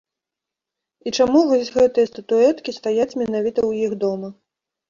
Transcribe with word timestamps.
І 1.07 1.13
чаму 1.17 1.43
вось 1.51 1.69
гэтыя 1.77 2.09
статуэткі 2.13 2.75
стаяць 2.79 3.09
менавіта 3.21 3.57
ў 3.69 3.91
іх 3.91 3.95
дома. 4.07 4.35